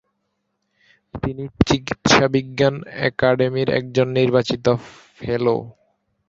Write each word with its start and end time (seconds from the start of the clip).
তিনি 1.13 1.43
চিকিৎসাবিজ্ঞান 1.67 2.75
একাডেমির 3.07 3.69
একজন 3.79 4.07
নির্বাচিত 4.17 4.65
ফেলো। 5.17 5.55